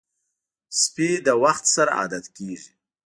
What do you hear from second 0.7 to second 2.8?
سپي له وخت سره عادت کېږي.